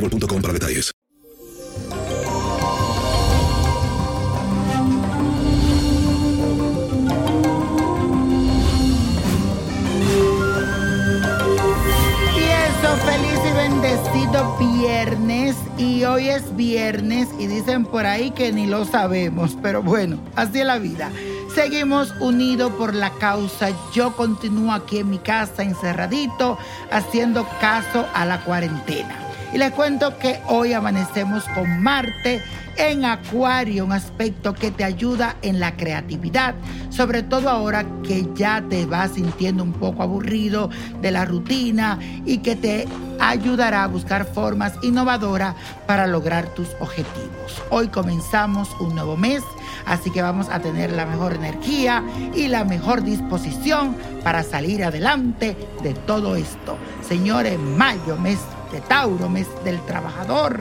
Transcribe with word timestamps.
boostmobile.com 0.00 0.42
para 0.42 0.54
detalles. 0.54 0.92
Feliz 13.04 13.38
y 13.48 13.52
bendecido 13.52 14.56
viernes. 14.58 15.56
Y 15.78 16.04
hoy 16.04 16.28
es 16.28 16.54
viernes 16.54 17.28
y 17.38 17.46
dicen 17.46 17.84
por 17.84 18.04
ahí 18.04 18.30
que 18.30 18.52
ni 18.52 18.66
lo 18.66 18.84
sabemos, 18.84 19.56
pero 19.62 19.82
bueno, 19.82 20.18
así 20.36 20.60
es 20.60 20.66
la 20.66 20.78
vida. 20.78 21.10
Seguimos 21.54 22.12
unidos 22.20 22.72
por 22.72 22.94
la 22.94 23.10
causa. 23.10 23.70
Yo 23.94 24.14
continúo 24.16 24.72
aquí 24.72 24.98
en 24.98 25.10
mi 25.10 25.18
casa 25.18 25.62
encerradito, 25.62 26.58
haciendo 26.90 27.48
caso 27.60 28.06
a 28.12 28.26
la 28.26 28.44
cuarentena. 28.44 29.29
Y 29.52 29.58
les 29.58 29.72
cuento 29.72 30.16
que 30.18 30.40
hoy 30.46 30.72
amanecemos 30.74 31.42
con 31.54 31.82
Marte 31.82 32.40
en 32.76 33.04
Acuario, 33.04 33.84
un 33.84 33.92
aspecto 33.92 34.54
que 34.54 34.70
te 34.70 34.84
ayuda 34.84 35.36
en 35.42 35.58
la 35.58 35.76
creatividad, 35.76 36.54
sobre 36.88 37.24
todo 37.24 37.50
ahora 37.50 37.84
que 38.04 38.28
ya 38.34 38.62
te 38.68 38.86
vas 38.86 39.12
sintiendo 39.12 39.64
un 39.64 39.72
poco 39.72 40.04
aburrido 40.04 40.70
de 41.02 41.10
la 41.10 41.24
rutina 41.24 41.98
y 42.24 42.38
que 42.38 42.54
te 42.54 42.86
ayudará 43.18 43.84
a 43.84 43.88
buscar 43.88 44.24
formas 44.24 44.74
innovadoras 44.82 45.56
para 45.86 46.06
lograr 46.06 46.46
tus 46.54 46.68
objetivos. 46.78 47.60
Hoy 47.70 47.88
comenzamos 47.88 48.68
un 48.80 48.94
nuevo 48.94 49.16
mes, 49.16 49.42
así 49.84 50.10
que 50.10 50.22
vamos 50.22 50.48
a 50.48 50.60
tener 50.60 50.92
la 50.92 51.06
mejor 51.06 51.34
energía 51.34 52.04
y 52.34 52.46
la 52.46 52.64
mejor 52.64 53.02
disposición 53.02 53.96
para 54.22 54.44
salir 54.44 54.84
adelante 54.84 55.56
de 55.82 55.92
todo 55.92 56.36
esto. 56.36 56.78
Señores, 57.02 57.58
mayo, 57.58 58.16
mes 58.16 58.38
de 58.72 58.80
Tauro, 58.80 59.28
mes 59.28 59.48
del 59.64 59.80
trabajador 59.86 60.60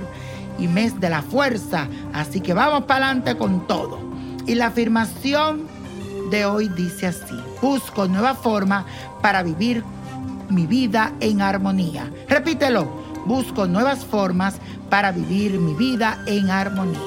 y 0.58 0.68
mes 0.68 1.00
de 1.00 1.10
la 1.10 1.22
fuerza. 1.22 1.88
Así 2.14 2.42
que 2.42 2.54
vamos 2.54 2.84
para 2.84 3.08
adelante 3.08 3.38
con 3.38 3.68
todo. 3.68 4.00
Y 4.46 4.56
la 4.56 4.68
afirmación 4.68 5.68
de 6.32 6.46
hoy 6.46 6.70
dice 6.70 7.08
así, 7.08 7.36
busco 7.62 8.08
nueva 8.08 8.36
forma 8.36 8.86
para 9.22 9.44
vivir 9.44 9.84
mi 10.50 10.66
vida 10.66 11.14
en 11.20 11.42
armonía. 11.42 12.12
Repítelo, 12.28 12.86
busco 13.26 13.68
nuevas 13.68 14.06
formas 14.06 14.56
para 14.90 15.12
vivir 15.12 15.60
mi 15.60 15.74
vida 15.74 16.24
en 16.26 16.50
armonía. 16.50 17.00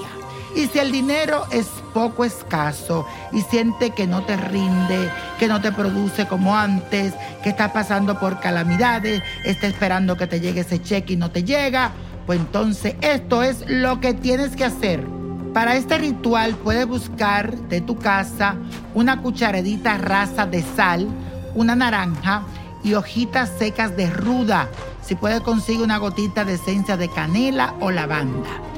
Y 0.55 0.67
si 0.67 0.79
el 0.79 0.93
dinero 0.93 1.45
es 1.51 1.67
poco 1.92 2.25
escaso 2.25 3.06
y 3.32 3.42
siente 3.42 3.91
que 3.91 4.06
no 4.06 4.22
te 4.22 4.36
rinde, 4.36 5.10
que 5.38 5.48
no 5.48 5.60
te 5.60 5.72
produce 5.72 6.26
como 6.26 6.56
antes, 6.56 7.14
que 7.42 7.50
estás 7.50 7.70
pasando 7.72 8.19
por 8.19 8.41
calamidades, 8.41 9.22
está 9.44 9.66
esperando 9.66 10.16
que 10.16 10.26
te 10.26 10.41
llegue 10.41 10.60
ese 10.60 10.82
cheque 10.82 11.14
y 11.14 11.16
no 11.16 11.30
te 11.30 11.44
llega, 11.44 11.92
pues 12.26 12.41
entonces 12.41 12.94
esto 13.00 13.42
es 13.42 13.64
lo 13.69 14.00
que 14.00 14.14
tienes 14.14 14.56
que 14.56 14.64
hacer. 14.64 15.06
Para 15.53 15.76
este 15.76 15.98
ritual 15.98 16.54
puedes 16.54 16.86
buscar 16.86 17.56
de 17.69 17.82
tu 17.82 17.98
casa 17.98 18.56
una 18.94 19.20
cucharadita 19.20 19.98
rasa 19.98 20.47
de 20.47 20.62
sal, 20.62 21.09
una 21.54 21.76
naranja 21.76 22.42
y 22.82 22.94
hojitas 22.94 23.50
secas 23.59 23.97
de 23.97 24.09
ruda. 24.09 24.69
Si 25.03 25.14
puedes 25.14 25.41
conseguir 25.42 25.82
una 25.82 25.98
gotita 25.98 26.44
de 26.44 26.54
esencia 26.54 26.97
de 26.97 27.09
canela 27.09 27.74
o 27.80 27.91
lavanda. 27.91 28.72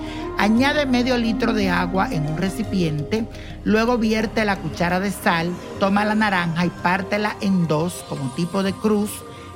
Añade 0.45 0.85
medio 0.85 1.17
litro 1.17 1.55
de 1.55 1.71
agua 1.71 2.07
en 2.11 2.27
un 2.27 2.37
recipiente, 2.37 3.27
luego 3.65 3.97
vierte 3.97 4.45
la 4.45 4.57
cuchara 4.57 5.01
de 5.01 5.11
sal, 5.11 5.51
toma 5.81 6.05
la 6.05 6.15
naranja 6.15 6.67
y 6.67 6.69
pártela 6.69 7.35
en 7.41 7.67
dos 7.67 8.05
como 8.11 8.31
tipo 8.35 8.63
de 8.63 8.75
cruz, 8.75 9.11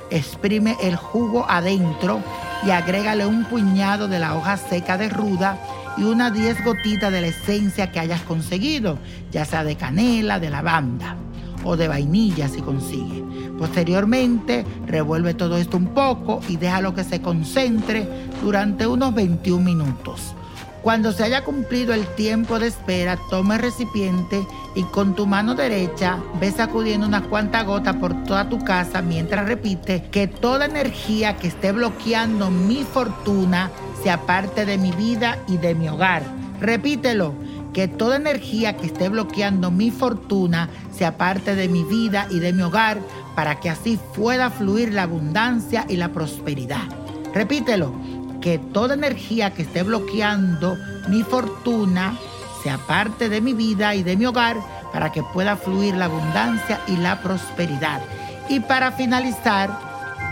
exprime 0.09 0.75
el 0.81 0.95
jugo 0.95 1.45
adentro 1.47 2.23
y 2.65 2.71
agrégale 2.71 3.27
un 3.27 3.45
puñado 3.45 4.07
de 4.07 4.17
la 4.17 4.35
hoja 4.35 4.57
seca 4.57 4.97
de 4.97 5.09
ruda 5.09 5.59
y 5.95 6.05
unas 6.05 6.33
10 6.33 6.65
gotitas 6.65 7.11
de 7.11 7.21
la 7.21 7.27
esencia 7.27 7.91
que 7.91 7.99
hayas 7.99 8.23
conseguido, 8.23 8.97
ya 9.31 9.45
sea 9.45 9.63
de 9.63 9.75
canela, 9.75 10.39
de 10.39 10.49
lavanda 10.49 11.17
o 11.63 11.77
de 11.77 11.87
vainilla 11.87 12.47
si 12.47 12.61
consigue. 12.61 13.23
Posteriormente, 13.59 14.65
revuelve 14.87 15.35
todo 15.35 15.59
esto 15.59 15.77
un 15.77 15.89
poco 15.89 16.39
y 16.49 16.57
déjalo 16.57 16.95
que 16.95 17.03
se 17.03 17.21
concentre 17.21 18.07
durante 18.41 18.87
unos 18.87 19.13
21 19.13 19.63
minutos. 19.63 20.33
Cuando 20.81 21.11
se 21.11 21.23
haya 21.23 21.43
cumplido 21.43 21.93
el 21.93 22.07
tiempo 22.15 22.57
de 22.57 22.67
espera, 22.67 23.17
toma 23.29 23.55
el 23.55 23.61
recipiente 23.63 24.45
y 24.75 24.83
con 24.83 25.13
tu 25.13 25.27
mano 25.27 25.53
derecha 25.53 26.19
ve 26.39 26.51
sacudiendo 26.51 27.05
unas 27.05 27.23
cuantas 27.23 27.65
gotas 27.65 27.97
por 27.97 28.23
toda 28.23 28.47
tu 28.47 28.59
casa 28.59 29.01
mientras 29.01 29.45
repite 29.45 30.03
que 30.09 30.27
toda 30.27 30.65
energía 30.65 31.35
que 31.35 31.49
esté 31.49 31.73
bloqueando 31.73 32.49
mi 32.49 32.85
fortuna 32.85 33.71
se 34.01 34.09
aparte 34.09 34.65
de 34.65 34.77
mi 34.77 34.91
vida 34.91 35.37
y 35.49 35.57
de 35.57 35.75
mi 35.75 35.89
hogar. 35.89 36.23
Repítelo, 36.61 37.33
que 37.73 37.87
toda 37.87 38.15
energía 38.15 38.77
que 38.77 38.85
esté 38.85 39.09
bloqueando 39.09 39.71
mi 39.71 39.91
fortuna 39.91 40.69
se 40.95 41.05
aparte 41.05 41.55
de 41.55 41.67
mi 41.67 41.83
vida 41.83 42.27
y 42.29 42.39
de 42.39 42.53
mi 42.53 42.61
hogar 42.61 42.99
para 43.35 43.59
que 43.59 43.69
así 43.69 43.99
pueda 44.15 44.49
fluir 44.49 44.93
la 44.93 45.03
abundancia 45.03 45.85
y 45.89 45.97
la 45.97 46.09
prosperidad. 46.09 46.87
Repítelo, 47.33 47.93
que 48.41 48.57
toda 48.57 48.93
energía 48.93 49.53
que 49.53 49.63
esté 49.63 49.83
bloqueando 49.83 50.77
mi 51.07 51.23
fortuna 51.23 52.17
se 52.63 52.69
aparte 52.69 53.29
de 53.29 53.41
mi 53.41 53.53
vida 53.53 53.95
y 53.95 54.03
de 54.03 54.17
mi 54.17 54.25
hogar 54.25 54.57
para 54.91 55.11
que 55.11 55.23
pueda 55.23 55.55
fluir 55.55 55.95
la 55.95 56.05
abundancia 56.05 56.81
y 56.87 56.97
la 56.97 57.21
prosperidad. 57.21 58.01
Y 58.49 58.59
para 58.59 58.91
finalizar, 58.91 59.69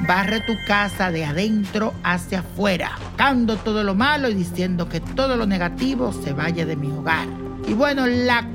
barre 0.07 0.41
tu 0.41 0.53
casa 0.67 1.11
de 1.11 1.25
adentro 1.25 1.93
hacia 2.03 2.39
afuera, 2.39 2.97
sacando 3.11 3.57
todo 3.57 3.83
lo 3.83 3.95
malo 3.95 4.29
y 4.29 4.33
diciendo 4.33 4.89
que 4.89 4.99
todo 4.99 5.35
lo 5.35 5.45
negativo 5.45 6.11
se 6.11 6.33
vaya 6.33 6.65
de 6.65 6.75
mi 6.75 6.91
hogar. 6.91 7.27
Y 7.67 7.73
bueno, 7.73 8.05
la 8.05 8.45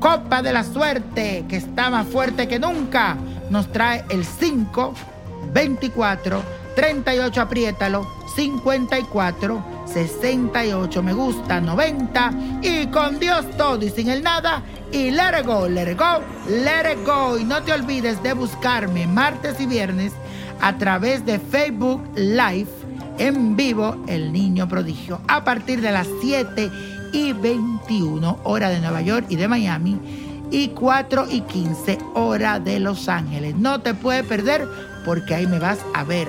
copa 0.00 0.42
de 0.42 0.52
la 0.52 0.64
suerte, 0.64 1.44
que 1.48 1.56
está 1.56 1.90
más 1.90 2.06
fuerte 2.06 2.48
que 2.48 2.58
nunca, 2.58 3.16
nos 3.50 3.72
trae 3.72 4.04
el 4.10 4.24
5, 4.24 4.94
24, 5.52 6.42
38 6.78 7.40
apriétalo, 7.40 8.06
54 8.36 9.64
68 9.84 11.02
me 11.02 11.12
gusta, 11.12 11.60
90 11.60 12.30
y 12.62 12.86
con 12.86 13.18
Dios 13.18 13.44
todo 13.56 13.84
y 13.84 13.90
sin 13.90 14.08
el 14.08 14.22
nada 14.22 14.62
y 14.92 15.10
let 15.10 15.40
it 15.40 15.44
go, 15.44 15.68
let 15.68 15.90
it 15.90 15.98
go, 15.98 16.22
let 16.48 16.92
it 16.92 17.04
go. 17.04 17.36
Y 17.36 17.42
no 17.42 17.64
te 17.64 17.72
olvides 17.72 18.22
de 18.22 18.32
buscarme 18.32 19.08
martes 19.08 19.60
y 19.60 19.66
viernes 19.66 20.12
a 20.60 20.78
través 20.78 21.26
de 21.26 21.40
Facebook 21.40 22.00
Live 22.14 22.70
en 23.18 23.56
vivo 23.56 23.96
El 24.06 24.32
Niño 24.32 24.68
Prodigio 24.68 25.20
a 25.26 25.42
partir 25.42 25.80
de 25.80 25.90
las 25.90 26.06
7 26.20 26.70
y 27.12 27.32
21 27.32 28.38
hora 28.44 28.68
de 28.68 28.78
Nueva 28.78 29.02
York 29.02 29.26
y 29.28 29.34
de 29.34 29.48
Miami 29.48 29.98
y 30.52 30.68
4 30.68 31.26
y 31.28 31.40
15 31.40 31.98
hora 32.14 32.60
de 32.60 32.78
Los 32.78 33.08
Ángeles. 33.08 33.56
No 33.56 33.80
te 33.80 33.94
puedes 33.94 34.24
perder 34.26 34.64
porque 35.04 35.34
ahí 35.34 35.48
me 35.48 35.58
vas 35.58 35.80
a 35.92 36.04
ver 36.04 36.28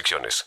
restricciones. 0.01 0.45